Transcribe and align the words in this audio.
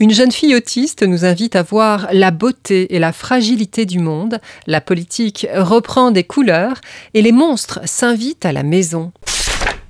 Une 0.00 0.12
jeune 0.12 0.32
fille 0.32 0.54
autiste 0.54 1.02
nous 1.02 1.24
invite 1.24 1.56
à 1.56 1.62
voir 1.62 2.08
la 2.12 2.30
beauté 2.30 2.94
et 2.94 2.98
la 2.98 3.12
fragilité 3.12 3.86
du 3.86 3.98
monde. 3.98 4.40
La 4.66 4.80
politique 4.80 5.46
reprend 5.54 6.10
des 6.10 6.24
couleurs 6.24 6.80
et 7.14 7.22
les 7.22 7.32
monstres 7.32 7.80
s'invitent 7.84 8.46
à 8.46 8.52
la 8.52 8.62
maison. 8.62 9.12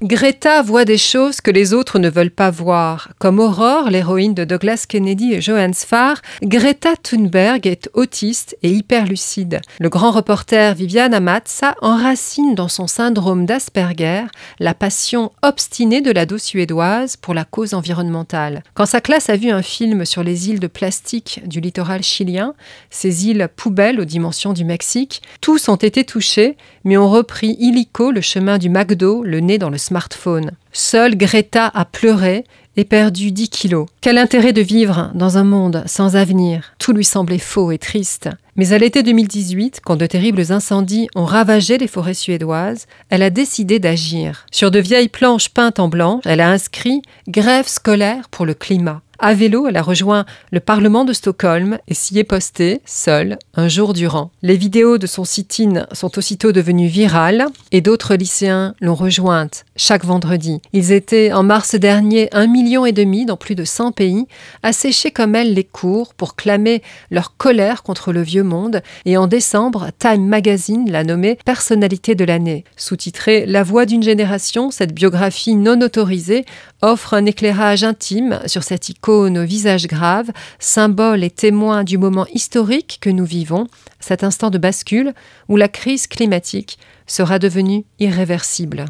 Greta 0.01 0.63
voit 0.63 0.85
des 0.85 0.97
choses 0.97 1.41
que 1.41 1.51
les 1.51 1.75
autres 1.75 1.99
ne 1.99 2.09
veulent 2.09 2.31
pas 2.31 2.51
voir. 2.51 3.09
Comme 3.19 3.41
Aurore, 3.41 3.91
l'héroïne 3.91 4.33
de 4.33 4.45
Douglas 4.45 4.85
Kennedy 4.89 5.35
et 5.35 5.41
Johannes 5.41 5.75
Farr, 5.75 6.23
Greta 6.41 6.95
Thunberg 6.95 7.67
est 7.67 7.91
autiste 7.95 8.57
et 8.63 8.71
hyperlucide. 8.71 9.61
Le 9.81 9.89
grand 9.89 10.13
reporter 10.13 10.77
Viviane 10.77 11.15
Amatsa 11.15 11.75
enracine 11.83 12.55
dans 12.55 12.69
son 12.69 12.87
syndrome 12.87 13.45
d'Asperger 13.45 14.27
la 14.61 14.73
passion 14.73 15.33
obstinée 15.43 16.01
de 16.01 16.13
l'ado 16.13 16.39
suédoise 16.39 17.17
pour 17.17 17.35
la 17.35 17.45
cause 17.45 17.75
environnementale. 17.75 18.63
Quand 18.75 18.87
sa 18.87 19.01
classe 19.01 19.29
a 19.31 19.37
vu 19.37 19.51
un 19.51 19.63
film 19.63 20.05
sur 20.05 20.23
les 20.23 20.49
îles 20.49 20.61
de 20.61 20.69
plastique 20.69 21.41
du 21.45 21.61
littoral 21.61 22.05
chilien, 22.05 22.55
ces 22.91 23.27
îles 23.27 23.49
poubelles 23.57 23.99
aux 23.99 24.05
dimensions 24.05 24.53
du 24.53 24.65
Mexique, 24.65 25.23
tous 25.41 25.69
ont 25.69 25.75
été 25.75 26.05
touchés, 26.05 26.57
mais 26.85 26.97
ont 26.97 27.11
repris 27.11 27.57
illico 27.59 28.13
le 28.13 28.21
chemin 28.21 28.59
du 28.59 28.69
McDo, 28.69 29.25
le 29.25 29.41
nez 29.41 29.59
dans 29.59 29.71
le 29.71 29.88
smartphone. 29.89 30.51
Seule 30.73 31.17
Greta 31.17 31.67
a 31.67 31.85
pleuré 31.87 32.45
et 32.77 32.85
perdu 32.85 33.33
10 33.33 33.49
kilos. 33.49 33.87
Quel 34.03 34.19
intérêt 34.19 34.53
de 34.53 34.61
vivre 34.61 35.11
dans 35.15 35.39
un 35.39 35.45
monde 35.45 35.83
sans 35.87 36.15
avenir? 36.15 36.75
Tout 36.79 36.93
lui 36.93 37.05
semblait 37.05 37.39
faux 37.39 37.73
et 37.73 37.79
triste. 37.79 38.29
Mais 38.57 38.73
à 38.73 38.79
l'été 38.79 39.03
2018, 39.03 39.81
quand 39.83 39.97
de 39.97 40.07
terribles 40.07 40.53
incendies 40.53 41.09
ont 41.17 41.25
ravagé 41.25 41.79
les 41.79 41.89
forêts 41.89 42.15
suédoises, 42.15 42.87
elle 43.09 43.23
a 43.23 43.31
décidé 43.31 43.79
d'agir. 43.79 44.47
Sur 44.53 44.71
de 44.71 44.79
vieilles 44.79 45.09
planches 45.09 45.49
peintes 45.49 45.81
en 45.81 45.89
blanc, 45.89 46.21
elle 46.25 46.41
a 46.41 46.51
inscrit 46.51 47.01
Grève 47.29 47.67
scolaire 47.67 48.29
pour 48.29 48.45
le 48.45 48.55
climat. 48.55 49.01
À 49.21 49.35
vélo, 49.35 49.67
elle 49.67 49.77
a 49.77 49.83
rejoint 49.83 50.27
le 50.53 50.61
Parlement 50.61 51.05
de 51.05 51.13
Stockholm 51.13 51.79
et 51.89 51.95
s'y 51.95 52.21
est 52.21 52.25
postée, 52.25 52.81
seule, 52.85 53.37
un 53.55 53.67
jour 53.67 53.93
durant. 53.93 54.31
Les 54.43 54.57
vidéos 54.57 54.97
de 54.97 55.09
son 55.09 55.25
sit-in 55.25 55.89
sont 55.91 56.17
aussitôt 56.19 56.53
devenues 56.53 56.87
virales 56.87 57.47
et 57.73 57.81
d'autres 57.81 58.15
lycéens 58.15 58.77
l'ont 58.81 58.95
rejointe 58.95 59.65
chaque 59.75 60.05
vendredi. 60.05 60.63
Ils 60.73 60.93
étaient 60.93 61.33
en 61.33 61.43
mars 61.43 61.75
dernier 61.75 62.29
un 62.31 62.47
million 62.47 62.87
et 62.87 62.93
demi 62.93 63.27
dans 63.27 63.37
plus 63.37 63.57
de 63.57 63.65
100 63.65 63.91
pays 63.91 64.27
à 64.63 64.73
sécher 64.73 65.11
comme 65.11 65.35
elle 65.35 65.53
les 65.53 65.65
cours 65.65 66.15
pour 66.15 66.37
clamer 66.37 66.81
leur 67.11 67.37
colère 67.37 67.83
contre 67.83 68.13
le 68.13 68.23
vieux 68.23 68.45
monde 68.45 68.83
et 69.05 69.17
en 69.17 69.27
décembre, 69.27 69.89
Time 69.99 70.29
Magazine 70.29 70.89
l'a 70.89 71.03
nommée 71.03 71.39
personnalité 71.45 72.15
de 72.15 72.25
l'année. 72.25 72.63
Sous-titrée 72.77 73.47
La 73.47 73.65
voix 73.65 73.85
d'une 73.85 74.05
génération, 74.05 74.71
cette 74.71 74.95
biographie 74.95 75.57
non 75.57 75.81
autorisée 75.81 76.45
offre 76.83 77.15
un 77.15 77.27
éclairage 77.27 77.83
intime 77.83 78.39
sur 78.47 78.63
cette 78.63 78.89
icône 78.89 79.08
au 79.13 79.45
visage 79.45 79.87
grave, 79.87 80.31
symbole 80.59 81.25
et 81.25 81.31
témoin 81.31 81.85
du 81.85 81.99
moment 81.99 82.27
historique 82.33 82.99
que 83.01 83.11
nous 83.11 83.25
vivons, 83.25 83.67
cet 84.01 84.25
instant 84.25 84.51
de 84.51 84.59
bascule 84.59 85.15
où 85.49 85.57
la 85.57 85.69
crise 85.69 86.07
climatique 86.07 86.79
sera 87.07 87.39
devenue 87.39 87.85
irréversible. 87.99 88.85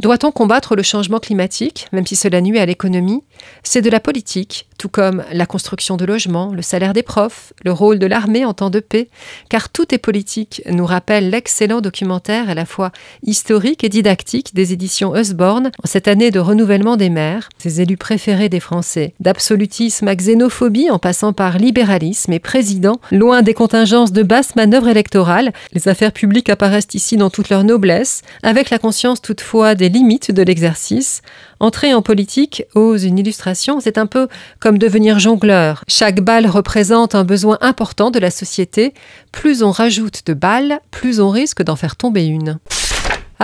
Doit-on 0.00 0.32
combattre 0.32 0.74
le 0.74 0.82
changement 0.82 1.20
climatique, 1.20 1.86
même 1.92 2.06
si 2.06 2.16
cela 2.16 2.40
nuit 2.40 2.58
à 2.58 2.66
l'économie? 2.66 3.22
C'est 3.62 3.82
de 3.82 3.90
la 3.90 4.00
politique, 4.00 4.68
tout 4.82 4.88
comme 4.88 5.22
la 5.30 5.46
construction 5.46 5.96
de 5.96 6.04
logements, 6.04 6.52
le 6.52 6.60
salaire 6.60 6.92
des 6.92 7.04
profs, 7.04 7.52
le 7.64 7.70
rôle 7.70 8.00
de 8.00 8.06
l'armée 8.06 8.44
en 8.44 8.52
temps 8.52 8.68
de 8.68 8.80
paix, 8.80 9.08
car 9.48 9.68
tout 9.68 9.94
est 9.94 9.98
politique, 9.98 10.60
nous 10.68 10.86
rappelle 10.86 11.30
l'excellent 11.30 11.80
documentaire 11.80 12.50
à 12.50 12.54
la 12.54 12.66
fois 12.66 12.90
historique 13.22 13.84
et 13.84 13.88
didactique 13.88 14.56
des 14.56 14.72
éditions 14.72 15.14
Usborne 15.14 15.70
en 15.84 15.86
cette 15.86 16.08
année 16.08 16.32
de 16.32 16.40
renouvellement 16.40 16.96
des 16.96 17.10
maires, 17.10 17.48
ces 17.58 17.80
élus 17.80 17.96
préférés 17.96 18.48
des 18.48 18.58
Français. 18.58 19.14
D'absolutisme 19.20 20.08
à 20.08 20.16
xénophobie 20.16 20.90
en 20.90 20.98
passant 20.98 21.32
par 21.32 21.58
libéralisme 21.58 22.32
et 22.32 22.40
président, 22.40 22.98
loin 23.12 23.42
des 23.42 23.54
contingences 23.54 24.10
de 24.10 24.24
basse 24.24 24.56
manœuvre 24.56 24.88
électorale, 24.88 25.52
les 25.74 25.86
affaires 25.86 26.10
publiques 26.10 26.48
apparaissent 26.48 26.94
ici 26.94 27.16
dans 27.16 27.30
toute 27.30 27.50
leur 27.50 27.62
noblesse, 27.62 28.22
avec 28.42 28.70
la 28.70 28.80
conscience 28.80 29.22
toutefois 29.22 29.76
des 29.76 29.88
limites 29.88 30.32
de 30.32 30.42
l'exercice. 30.42 31.22
Entrer 31.60 31.94
en 31.94 32.02
politique, 32.02 32.64
ose 32.74 33.04
une 33.04 33.20
illustration, 33.20 33.78
c'est 33.78 33.96
un 33.96 34.06
peu 34.06 34.26
comme 34.58 34.71
devenir 34.78 35.18
jongleur. 35.18 35.84
Chaque 35.88 36.20
balle 36.20 36.46
représente 36.46 37.14
un 37.14 37.24
besoin 37.24 37.58
important 37.60 38.10
de 38.10 38.18
la 38.18 38.30
société. 38.30 38.94
Plus 39.32 39.62
on 39.62 39.70
rajoute 39.70 40.26
de 40.26 40.34
balles, 40.34 40.80
plus 40.90 41.20
on 41.20 41.30
risque 41.30 41.62
d'en 41.62 41.76
faire 41.76 41.96
tomber 41.96 42.26
une. 42.26 42.58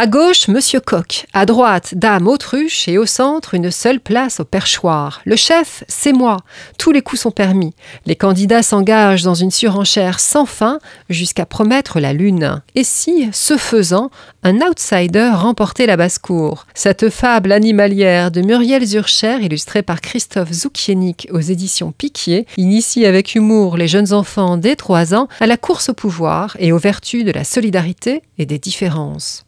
À 0.00 0.06
gauche, 0.06 0.46
Monsieur 0.46 0.78
Coq. 0.78 1.26
À 1.32 1.44
droite, 1.44 1.94
Dame 1.96 2.28
Autruche. 2.28 2.86
Et 2.86 2.98
au 2.98 3.04
centre, 3.04 3.54
une 3.54 3.72
seule 3.72 3.98
place 3.98 4.38
au 4.38 4.44
perchoir. 4.44 5.20
Le 5.24 5.34
chef, 5.34 5.82
c'est 5.88 6.12
moi. 6.12 6.36
Tous 6.78 6.92
les 6.92 7.02
coups 7.02 7.22
sont 7.22 7.32
permis. 7.32 7.74
Les 8.06 8.14
candidats 8.14 8.62
s'engagent 8.62 9.24
dans 9.24 9.34
une 9.34 9.50
surenchère 9.50 10.20
sans 10.20 10.46
fin 10.46 10.78
jusqu'à 11.10 11.46
promettre 11.46 11.98
la 11.98 12.12
lune. 12.12 12.62
Et 12.76 12.84
si, 12.84 13.28
ce 13.32 13.56
faisant, 13.56 14.12
un 14.44 14.60
outsider 14.60 15.30
remportait 15.34 15.86
la 15.86 15.96
basse-cour? 15.96 16.68
Cette 16.74 17.10
fable 17.10 17.50
animalière 17.50 18.30
de 18.30 18.40
Muriel 18.40 18.86
Zurcher, 18.86 19.38
illustrée 19.40 19.82
par 19.82 20.00
Christophe 20.00 20.52
Zoukienik 20.52 21.26
aux 21.32 21.40
éditions 21.40 21.90
Piquier, 21.90 22.46
initie 22.56 23.04
avec 23.04 23.34
humour 23.34 23.76
les 23.76 23.88
jeunes 23.88 24.12
enfants 24.12 24.58
dès 24.58 24.76
3 24.76 25.16
ans 25.16 25.26
à 25.40 25.48
la 25.48 25.56
course 25.56 25.88
au 25.88 25.94
pouvoir 25.94 26.56
et 26.60 26.70
aux 26.70 26.78
vertus 26.78 27.24
de 27.24 27.32
la 27.32 27.42
solidarité 27.42 28.22
et 28.38 28.46
des 28.46 28.60
différences. 28.60 29.44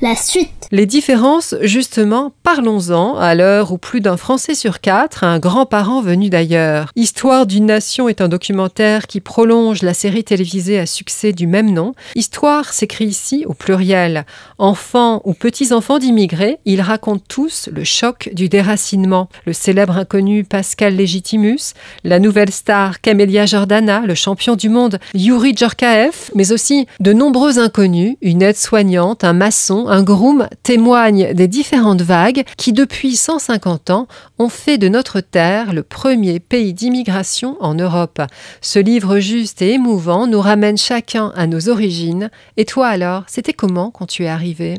La 0.00 0.14
suite. 0.14 0.68
Les 0.70 0.86
différences, 0.86 1.54
justement, 1.62 2.32
parlons-en, 2.42 3.16
à 3.16 3.34
l'heure 3.34 3.72
où 3.72 3.78
plus 3.78 4.00
d'un 4.00 4.16
Français 4.16 4.54
sur 4.54 4.80
quatre 4.80 5.24
a 5.24 5.28
un 5.28 5.38
grand-parent 5.38 6.02
venu 6.02 6.28
d'ailleurs. 6.28 6.92
Histoire 6.94 7.46
d'une 7.46 7.66
nation 7.66 8.08
est 8.08 8.20
un 8.20 8.28
documentaire 8.28 9.06
qui 9.06 9.20
prolonge 9.20 9.82
la 9.82 9.94
série 9.94 10.24
télévisée 10.24 10.78
à 10.78 10.86
succès 10.86 11.32
du 11.32 11.46
même 11.46 11.72
nom. 11.72 11.94
Histoire 12.14 12.72
s'écrit 12.72 13.06
ici 13.06 13.44
au 13.46 13.54
pluriel. 13.54 14.24
Enfants 14.58 15.22
ou 15.24 15.32
petits-enfants 15.32 15.98
d'immigrés, 15.98 16.58
ils 16.64 16.82
racontent 16.82 17.24
tous 17.28 17.68
le 17.72 17.84
choc 17.84 18.30
du 18.32 18.48
déracinement. 18.48 19.28
Le 19.46 19.52
célèbre 19.52 19.96
inconnu 19.96 20.44
Pascal 20.44 20.96
Légitimus, 20.96 21.74
la 22.04 22.18
nouvelle 22.18 22.52
star 22.52 23.00
Camélia 23.00 23.46
Jordana, 23.46 24.00
le 24.00 24.14
champion 24.14 24.54
du 24.54 24.68
monde 24.68 24.98
Yuri 25.14 25.56
Djorkaeff, 25.56 26.30
mais 26.34 26.52
aussi 26.52 26.86
de 27.00 27.12
nombreux 27.12 27.58
inconnus, 27.58 28.16
une 28.20 28.42
aide-soignante, 28.42 29.17
un 29.24 29.32
maçon, 29.32 29.86
un 29.88 30.02
groom, 30.02 30.48
témoignent 30.62 31.32
des 31.34 31.48
différentes 31.48 32.02
vagues 32.02 32.44
qui, 32.56 32.72
depuis 32.72 33.16
150 33.16 33.90
ans, 33.90 34.08
ont 34.38 34.48
fait 34.48 34.78
de 34.78 34.88
notre 34.88 35.20
terre 35.20 35.72
le 35.72 35.82
premier 35.82 36.40
pays 36.40 36.74
d'immigration 36.74 37.56
en 37.60 37.74
Europe. 37.74 38.20
Ce 38.60 38.78
livre 38.78 39.18
juste 39.18 39.62
et 39.62 39.72
émouvant 39.72 40.26
nous 40.26 40.40
ramène 40.40 40.78
chacun 40.78 41.32
à 41.36 41.46
nos 41.46 41.68
origines. 41.68 42.30
Et 42.56 42.64
toi 42.64 42.88
alors, 42.88 43.24
c'était 43.26 43.52
comment 43.52 43.90
quand 43.90 44.06
tu 44.06 44.24
es 44.24 44.28
arrivé 44.28 44.76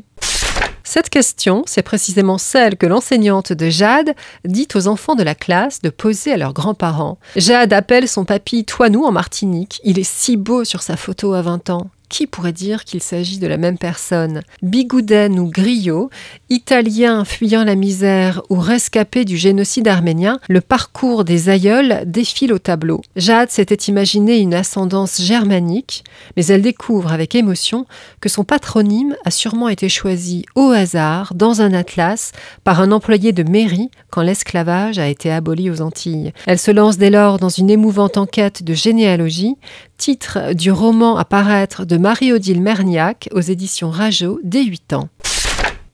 cette 0.86 1.12
question, 1.12 1.62
c'est 1.68 1.84
précisément 1.84 2.40
celle 2.40 2.76
que 2.76 2.88
l'enseignante 2.88 3.54
de 3.54 3.70
Jade 3.70 4.16
dit 4.44 4.68
aux 4.74 4.88
enfants 4.88 5.14
de 5.14 5.22
la 5.22 5.36
classe 5.36 5.84
de 5.84 5.92
poser 5.92 6.32
à 6.32 6.38
leurs 6.38 6.54
grands-parents. 6.54 7.20
Jade 7.36 7.74
appelle 7.74 8.08
son 8.08 8.26
papy 8.26 8.66
Toinou 8.66 9.06
en 9.06 9.12
Martinique. 9.12 9.82
Il 9.84 10.00
est 10.00 10.04
si 10.04 10.36
beau 10.36 10.64
sur 10.64 10.82
sa 10.82 10.98
photo 10.98 11.34
à 11.34 11.44
20 11.44 11.70
ans 11.70 11.92
qui 12.10 12.28
pourrait 12.28 12.52
dire 12.52 12.84
qu'il 12.84 13.02
s'agit 13.02 13.40
de 13.40 13.48
la 13.48 13.58
même 13.58 13.78
personne? 13.78 14.42
Bigouden 14.62 15.40
ou 15.40 15.50
Griot, 15.50 16.10
italien 16.50 17.24
fuyant 17.24 17.64
la 17.64 17.76
misère 17.76 18.42
ou 18.50 18.56
rescapé 18.56 19.26
du 19.26 19.38
génocide 19.38 19.88
arménien, 19.88 20.40
le 20.50 20.62
parcours 20.62 21.24
des 21.24 21.50
aïeuls 21.50 22.04
défile 22.06 22.54
au 22.54 22.60
tableau. 22.60 23.02
Jade 23.16 23.52
s'était 23.52 23.76
imaginé 23.76 24.40
une 24.40 24.54
ascendance 24.54 25.22
germanique, 25.22 26.04
mais 26.36 26.46
elle 26.48 26.62
découvre 26.62 27.14
avec 27.14 27.36
émotion 27.36 27.86
que 28.20 28.30
son 28.30 28.44
patronyme 28.44 29.16
a 29.26 29.32
sûrement 29.32 29.70
été 29.70 29.90
choisi 29.90 30.46
au 30.56 30.70
hasard 30.72 31.34
dans 31.36 31.62
un 31.62 31.74
atlas 31.74 32.32
par 32.64 32.82
un 32.82 32.92
employé 32.92 33.32
de 33.32 33.44
mairie 33.44 33.90
quand 34.10 34.22
l'esclavage 34.22 35.00
a 35.00 35.08
été 35.08 35.32
aboli 35.32 35.70
aux 35.70 35.82
Antilles. 35.82 36.34
Elle 36.48 36.60
se 36.60 36.72
lance 36.72 36.98
dès 36.98 37.10
lors 37.10 37.40
dans 37.40 37.50
une 37.50 37.70
émouvante 37.70 38.18
enquête 38.18 38.64
de 38.64 38.74
généalogie, 38.74 39.56
titre 40.00 40.54
du 40.54 40.72
roman 40.72 41.18
à 41.18 41.26
paraître 41.26 41.84
de 41.84 41.98
Marie-Odile 41.98 42.62
Merniac 42.62 43.28
aux 43.34 43.42
éditions 43.42 43.92
Rajo 43.92 44.40
dès 44.44 44.64
8 44.64 44.94
ans. 44.94 45.10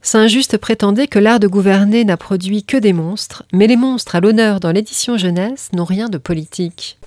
Saint-Just 0.00 0.56
prétendait 0.58 1.08
que 1.08 1.18
l'art 1.18 1.40
de 1.40 1.48
gouverner 1.48 2.04
n'a 2.04 2.16
produit 2.16 2.62
que 2.62 2.76
des 2.76 2.92
monstres, 2.92 3.42
mais 3.52 3.66
les 3.66 3.76
monstres 3.76 4.14
à 4.14 4.20
l'honneur 4.20 4.60
dans 4.60 4.70
l'édition 4.70 5.18
jeunesse 5.18 5.70
n'ont 5.72 5.84
rien 5.84 6.08
de 6.08 6.18
politique. 6.18 6.98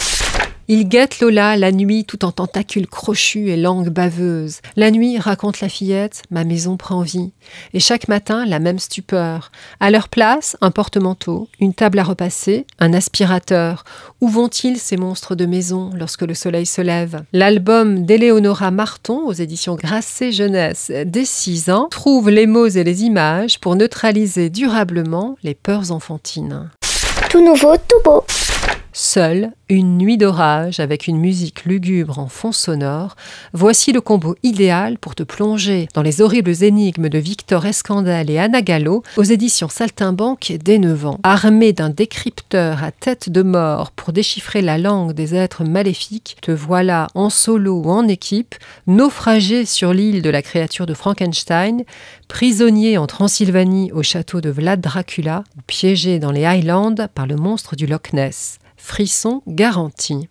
Il 0.72 0.88
guette 0.88 1.20
Lola 1.20 1.58
la 1.58 1.72
nuit 1.72 2.06
tout 2.06 2.24
en 2.24 2.32
tentacules 2.32 2.86
crochus 2.86 3.50
et 3.50 3.58
langue 3.58 3.90
baveuse. 3.90 4.60
La 4.76 4.92
nuit, 4.92 5.18
raconte 5.18 5.62
la 5.62 5.68
fillette, 5.68 6.22
ma 6.30 6.44
maison 6.44 6.78
prend 6.78 7.02
vie. 7.02 7.32
Et 7.74 7.80
chaque 7.80 8.08
matin, 8.08 8.46
la 8.46 8.60
même 8.60 8.78
stupeur. 8.78 9.52
À 9.80 9.90
leur 9.90 10.10
place, 10.10 10.58
un 10.62 10.70
porte-manteau, 10.70 11.48
une 11.60 11.74
table 11.74 11.98
à 11.98 12.04
repasser, 12.04 12.68
un 12.78 12.94
aspirateur. 12.94 13.84
Où 14.22 14.28
vont-ils 14.30 14.78
ces 14.78 14.96
monstres 14.96 15.34
de 15.34 15.48
maison 15.48 15.90
lorsque 15.96 16.22
le 16.22 16.36
soleil 16.36 16.68
se 16.68 16.82
lève? 16.82 17.24
L'album 17.34 18.06
d'Éléonora 18.06 18.70
Marton 18.70 19.26
aux 19.26 19.34
éditions 19.34 19.74
Grasset 19.74 20.32
Jeunesse 20.32 20.92
dès 21.04 21.26
6 21.26 21.72
ans 21.72 21.88
trouve 21.90 22.30
les 22.30 22.46
mots 22.46 22.68
et 22.68 22.84
les 22.84 23.06
images 23.06 23.60
pour 23.60 23.76
neutraliser 23.76 24.52
durablement 24.52 25.36
les 25.42 25.56
peurs 25.56 25.92
enfantines. 25.92 26.70
Tout 27.32 27.44
nouveau, 27.44 27.76
tout 27.76 28.04
beau. 28.06 28.24
Seule, 28.92 29.52
une 29.70 30.00
nuit 30.00 30.18
d'orage 30.18 30.80
avec 30.80 31.06
une 31.06 31.20
musique 31.20 31.66
lugubre 31.66 32.18
en 32.18 32.28
fond 32.28 32.52
sonore, 32.52 33.16
voici 33.54 33.92
le 33.92 34.02
combo 34.02 34.36
idéal 34.42 34.98
pour 34.98 35.14
te 35.14 35.22
plonger 35.22 35.88
dans 35.94 36.02
les 36.02 36.22
horribles 36.22 36.64
énigmes 36.64 37.08
de 37.08 37.20
Victor 37.20 37.68
Escandel 37.68 38.32
et 38.32 38.40
Anna 38.40 38.64
Gallo 38.64 39.04
aux 39.16 39.24
éditions 39.24 39.70
Saltimbanque 39.70 40.54
dès 40.64 40.80
9 40.80 41.06
ans. 41.06 41.20
Armé 41.22 41.72
d'un 41.72 41.92
décrypteur 41.92 42.84
à 42.84 42.92
tête 42.92 43.30
de 43.30 43.44
mort 43.44 43.92
pour 43.92 44.12
déchiffrer 44.12 44.64
la 44.64 44.80
langue 44.80 45.14
des 45.14 45.36
êtres 45.36 45.64
maléfiques, 45.64 46.38
te 46.42 46.52
voilà 46.52 47.08
en 47.14 47.30
solo 47.30 47.84
ou 47.86 47.92
en 47.92 48.08
équipe, 48.08 48.56
naufragé 48.88 49.66
sur 49.66 49.94
l'île 49.94 50.24
de 50.24 50.32
la 50.32 50.42
créature 50.42 50.88
de 50.88 50.96
Frankenstein, 50.96 51.84
prisonnier 52.28 52.98
en 52.98 53.06
Transylvanie 53.06 53.92
au 53.92 54.02
château 54.02 54.42
de 54.42 54.50
Vlad 54.50 54.82
Dracula 54.82 55.44
piégé 55.68 56.18
dans 56.18 56.32
les 56.32 56.46
Highlands 56.46 56.96
par 57.14 57.28
le 57.28 57.36
monstre 57.36 57.76
du 57.76 57.86
Loch 57.86 58.14
Ness. 58.14 58.58
Frisson 58.80 59.44
garanti. 59.46 60.30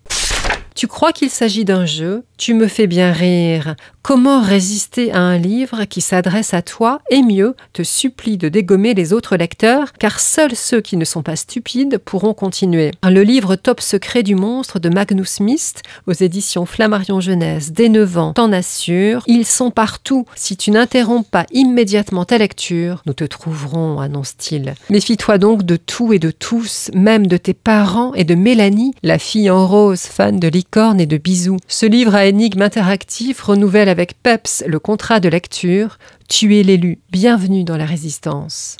Tu 0.75 0.87
crois 0.87 1.13
qu'il 1.13 1.29
s'agit 1.29 1.65
d'un 1.65 1.85
jeu? 1.85 2.25
Tu 2.37 2.53
me 2.53 2.67
fais 2.67 2.87
bien 2.87 3.11
rire. 3.11 3.75
Comment 4.01 4.41
résister 4.41 5.11
à 5.11 5.19
un 5.19 5.37
livre 5.37 5.83
qui 5.83 6.01
s'adresse 6.01 6.53
à 6.53 6.61
toi 6.61 6.99
et 7.11 7.21
mieux, 7.21 7.55
te 7.73 7.83
supplie 7.83 8.37
de 8.37 8.47
dégommer 8.49 8.93
les 8.93 9.13
autres 9.13 9.35
lecteurs, 9.35 9.93
car 9.93 10.19
seuls 10.19 10.55
ceux 10.55 10.81
qui 10.81 10.95
ne 10.97 11.05
sont 11.05 11.21
pas 11.21 11.35
stupides 11.35 11.97
pourront 11.97 12.33
continuer. 12.33 12.91
Le 13.03 13.21
livre 13.21 13.55
Top 13.55 13.81
secret 13.81 14.23
du 14.23 14.35
monstre 14.35 14.79
de 14.79 14.89
Magnus 14.89 15.29
Smith 15.29 15.83
aux 16.07 16.13
éditions 16.13 16.65
Flammarion 16.65 17.19
Jeunesse 17.19 17.71
dès 17.71 17.89
9 17.89 18.17
ans 18.17 18.33
t'en 18.33 18.51
assure, 18.53 19.23
ils 19.27 19.45
sont 19.45 19.69
partout. 19.69 20.25
Si 20.33 20.55
tu 20.55 20.71
n'interromps 20.71 21.27
pas 21.27 21.45
immédiatement 21.51 22.25
ta 22.25 22.37
lecture, 22.37 23.03
nous 23.05 23.13
te 23.13 23.25
trouverons, 23.25 23.99
annonce-t-il. 23.99 24.75
Méfie-toi 24.89 25.37
donc 25.37 25.63
de 25.63 25.75
tout 25.75 26.13
et 26.13 26.19
de 26.19 26.31
tous, 26.31 26.89
même 26.93 27.27
de 27.27 27.37
tes 27.37 27.53
parents 27.53 28.13
et 28.13 28.23
de 28.23 28.33
Mélanie, 28.33 28.93
la 29.03 29.19
fille 29.19 29.49
en 29.49 29.67
rose, 29.67 30.01
fan 30.03 30.39
de 30.39 30.47
licorne 30.47 31.01
et 31.01 31.05
de 31.05 31.17
bisous. 31.17 31.57
Ce 31.67 31.85
livre 31.85 32.15
à 32.15 32.25
énigmes 32.25 32.61
interactifs 32.61 33.41
renouvelle 33.41 33.88
avec 33.89 34.21
Peps 34.21 34.63
le 34.65 34.79
contrat 34.79 35.19
de 35.19 35.27
lecture. 35.27 35.97
Tu 36.29 36.57
es 36.57 36.63
l'élu, 36.63 36.99
bienvenue 37.11 37.63
dans 37.63 37.77
la 37.77 37.85
résistance. 37.85 38.77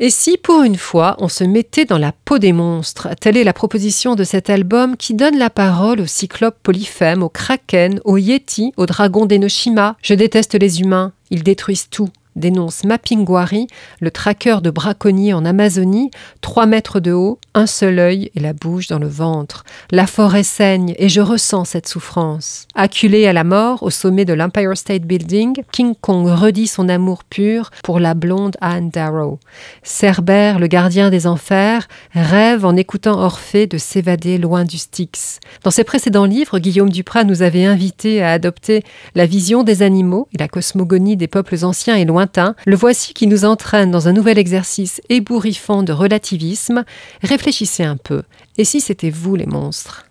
Et 0.00 0.10
si 0.10 0.36
pour 0.36 0.62
une 0.62 0.76
fois 0.76 1.16
on 1.18 1.28
se 1.28 1.42
mettait 1.42 1.84
dans 1.84 1.98
la 1.98 2.12
peau 2.12 2.38
des 2.38 2.52
monstres 2.52 3.08
Telle 3.20 3.36
est 3.36 3.44
la 3.44 3.52
proposition 3.52 4.14
de 4.14 4.22
cet 4.22 4.48
album 4.48 4.96
qui 4.96 5.14
donne 5.14 5.36
la 5.36 5.50
parole 5.50 6.00
aux 6.00 6.06
cyclopes 6.06 6.58
polyphèmes, 6.62 7.24
aux 7.24 7.28
kraken, 7.28 8.00
aux 8.04 8.16
yétis, 8.16 8.72
aux 8.76 8.86
dragons 8.86 9.26
d'Enoshima. 9.26 9.96
Je 10.02 10.14
déteste 10.14 10.54
les 10.54 10.80
humains, 10.80 11.12
ils 11.30 11.42
détruisent 11.42 11.88
tout 11.90 12.10
dénonce 12.36 12.84
Mapinguari, 12.84 13.66
le 14.00 14.10
traqueur 14.10 14.62
de 14.62 14.70
braconniers 14.70 15.34
en 15.34 15.44
Amazonie, 15.44 16.10
3 16.40 16.66
mètres 16.66 17.00
de 17.00 17.12
haut, 17.12 17.38
un 17.54 17.66
seul 17.66 17.98
œil 17.98 18.30
et 18.34 18.40
la 18.40 18.52
bouche 18.52 18.86
dans 18.86 18.98
le 18.98 19.08
ventre. 19.08 19.64
La 19.90 20.06
forêt 20.06 20.42
saigne 20.42 20.94
et 20.98 21.08
je 21.08 21.20
ressens 21.20 21.64
cette 21.64 21.88
souffrance. 21.88 22.66
Acculé 22.74 23.26
à 23.26 23.32
la 23.32 23.44
mort 23.44 23.82
au 23.82 23.90
sommet 23.90 24.24
de 24.24 24.32
l'Empire 24.32 24.76
State 24.76 25.02
Building, 25.02 25.62
King 25.72 25.94
Kong 26.00 26.28
redit 26.28 26.66
son 26.66 26.88
amour 26.88 27.24
pur 27.24 27.70
pour 27.82 27.98
la 27.98 28.14
blonde 28.14 28.56
Anne 28.60 28.90
Darrow. 28.90 29.38
Cerbère, 29.82 30.58
le 30.58 30.66
gardien 30.66 31.10
des 31.10 31.26
enfers, 31.26 31.88
rêve 32.12 32.64
en 32.64 32.76
écoutant 32.76 33.18
Orphée 33.18 33.66
de 33.66 33.78
s'évader 33.78 34.38
loin 34.38 34.64
du 34.64 34.78
Styx. 34.78 35.40
Dans 35.64 35.70
ses 35.70 35.84
précédents 35.84 36.24
livres, 36.24 36.58
Guillaume 36.58 36.90
Duprat 36.90 37.24
nous 37.24 37.42
avait 37.42 37.64
invités 37.64 38.22
à 38.22 38.32
adopter 38.32 38.84
la 39.14 39.26
vision 39.26 39.64
des 39.64 39.82
animaux 39.82 40.28
et 40.32 40.38
la 40.38 40.48
cosmogonie 40.48 41.16
des 41.16 41.26
peuples 41.26 41.64
anciens 41.64 41.96
et 41.96 42.04
lointains 42.04 42.17
le 42.66 42.76
voici 42.76 43.14
qui 43.14 43.26
nous 43.26 43.44
entraîne 43.44 43.90
dans 43.90 44.08
un 44.08 44.12
nouvel 44.12 44.38
exercice 44.38 45.00
ébouriffant 45.08 45.82
de 45.82 45.92
relativisme. 45.92 46.84
Réfléchissez 47.22 47.84
un 47.84 47.96
peu. 47.96 48.22
Et 48.56 48.64
si 48.64 48.80
c'était 48.80 49.10
vous 49.10 49.36
les 49.36 49.46
monstres? 49.46 50.06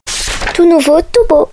Tout 0.54 0.70
nouveau, 0.70 1.00
tout 1.02 1.26
beau. 1.30 1.50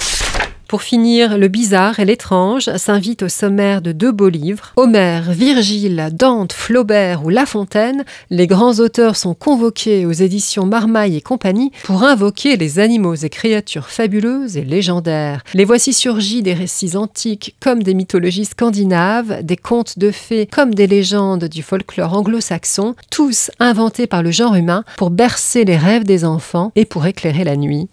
Pour 0.68 0.82
finir, 0.82 1.38
le 1.38 1.48
bizarre 1.48 2.00
et 2.00 2.04
l'étrange 2.04 2.74
s'invitent 2.76 3.22
au 3.22 3.28
sommaire 3.28 3.82
de 3.82 3.92
deux 3.92 4.12
beaux 4.12 4.28
livres. 4.28 4.72
Homère, 4.76 5.30
Virgile, 5.32 6.08
Dante, 6.12 6.52
Flaubert 6.52 7.24
ou 7.24 7.28
La 7.28 7.46
Fontaine, 7.46 8.04
les 8.30 8.46
grands 8.46 8.80
auteurs 8.80 9.16
sont 9.16 9.34
convoqués 9.34 10.06
aux 10.06 10.12
éditions 10.12 10.66
Marmaille 10.66 11.16
et 11.16 11.20
compagnie 11.20 11.70
pour 11.84 12.02
invoquer 12.02 12.56
les 12.56 12.78
animaux 12.78 13.14
et 13.14 13.28
créatures 13.28 13.88
fabuleuses 13.88 14.56
et 14.56 14.64
légendaires. 14.64 15.42
Les 15.52 15.64
voici 15.64 15.92
surgis 15.92 16.42
des 16.42 16.54
récits 16.54 16.96
antiques 16.96 17.56
comme 17.60 17.82
des 17.82 17.94
mythologies 17.94 18.46
scandinaves, 18.46 19.42
des 19.42 19.56
contes 19.56 19.98
de 19.98 20.10
fées 20.10 20.48
comme 20.50 20.74
des 20.74 20.86
légendes 20.86 21.44
du 21.44 21.62
folklore 21.62 22.14
anglo-saxon, 22.14 22.94
tous 23.10 23.50
inventés 23.60 24.06
par 24.06 24.22
le 24.22 24.30
genre 24.30 24.54
humain 24.54 24.84
pour 24.96 25.10
bercer 25.10 25.64
les 25.64 25.76
rêves 25.76 26.04
des 26.04 26.24
enfants 26.24 26.72
et 26.74 26.84
pour 26.84 27.06
éclairer 27.06 27.44
la 27.44 27.56
nuit. 27.56 27.88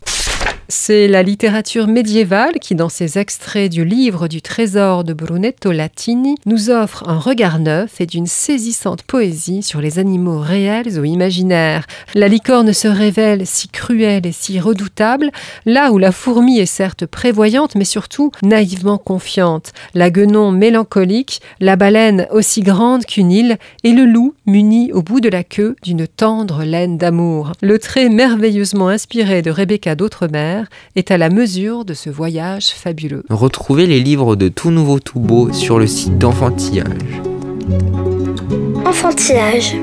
C'est 0.74 1.10
la 1.10 1.22
littérature 1.22 1.88
médiévale 1.88 2.54
qui, 2.62 2.76
dans 2.76 2.88
ses 2.88 3.20
extraits 3.20 3.70
du 3.70 3.84
livre 3.84 4.30
du 4.30 4.42
trésor 4.42 5.04
de 5.04 5.12
Brunetto 5.12 5.74
Latini, 5.74 6.36
nous 6.46 6.70
offre 6.70 7.04
un 7.10 7.20
regard 7.20 7.60
neuf 7.60 8.00
et 8.00 8.06
d'une 8.06 8.26
saisissante 8.26 9.04
poésie 9.04 9.64
sur 9.64 9.82
les 9.82 10.00
animaux 10.00 10.40
réels 10.40 10.98
ou 10.98 11.04
imaginaires. 11.04 11.88
La 12.16 12.30
licorne 12.30 12.72
se 12.72 12.88
révèle 12.88 13.46
si 13.46 13.68
cruelle 13.68 14.26
et 14.26 14.32
si 14.32 14.62
redoutable, 14.62 15.32
là 15.66 15.92
où 15.92 15.98
la 15.98 16.14
fourmi 16.14 16.60
est 16.60 16.66
certes 16.66 17.06
prévoyante, 17.06 17.76
mais 17.76 17.84
surtout 17.84 18.32
naïvement 18.42 18.98
confiante, 18.98 19.74
la 19.94 20.10
guenon 20.10 20.52
mélancolique, 20.52 21.42
la 21.60 21.76
baleine 21.76 22.28
aussi 22.32 22.62
grande 22.62 23.06
qu'une 23.06 23.34
île, 23.34 23.58
et 23.84 23.92
le 23.92 24.06
loup 24.06 24.36
muni 24.46 24.94
au 24.94 25.02
bout 25.02 25.20
de 25.20 25.28
la 25.28 25.44
queue 25.44 25.76
d'une 25.84 26.08
tendre 26.08 26.64
laine 26.64 26.98
d'amour. 26.98 27.52
Le 27.62 27.78
trait 27.78 28.08
merveilleusement 28.08 28.88
inspiré 28.88 29.42
de 29.42 29.52
Rebecca 29.52 29.96
d'Outremer 29.96 30.61
est 30.96 31.12
à 31.12 31.18
la 31.18 31.30
mesure 31.30 31.86
de 31.86 31.94
ce 31.94 32.10
voyage 32.10 32.70
fabuleux. 32.70 33.24
Retrouvez 33.30 33.88
les 33.88 34.00
livres 34.00 34.36
de 34.36 34.48
Tout 34.50 34.72
Nouveau 34.72 35.00
Tout 35.00 35.20
Beau 35.20 35.52
sur 35.54 35.80
le 35.80 35.88
site 35.88 36.18
d'Enfantillage. 36.18 36.88
Enfantillage. 38.86 39.76